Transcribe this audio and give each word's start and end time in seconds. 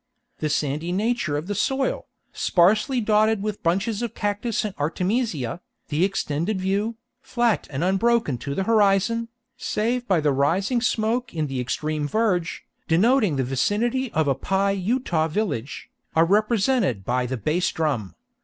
The 0.39 0.49
sandy 0.49 0.91
nature 0.91 1.37
of 1.37 1.45
the 1.45 1.53
soil, 1.53 2.07
sparsely 2.33 3.01
dotted 3.01 3.43
with 3.43 3.61
bunches 3.61 4.01
of 4.01 4.15
cactus 4.15 4.65
and 4.65 4.73
artemisia, 4.79 5.61
the 5.89 6.03
extended 6.03 6.59
view, 6.59 6.95
flat 7.21 7.67
and 7.69 7.83
unbroken 7.83 8.39
to 8.39 8.55
the 8.55 8.63
horizon, 8.63 9.27
save 9.57 10.07
by 10.07 10.19
the 10.19 10.31
rising 10.33 10.81
smoke 10.81 11.35
in 11.35 11.45
the 11.45 11.59
extreme 11.59 12.07
verge, 12.07 12.63
denoting 12.87 13.35
the 13.35 13.43
vicinity 13.43 14.11
of 14.13 14.27
a 14.27 14.33
Pi 14.33 14.71
Utah 14.71 15.27
village, 15.27 15.91
are 16.15 16.25
represented 16.25 17.05
by 17.05 17.27
the 17.27 17.37
bass 17.37 17.71
drum. 17.71 18.15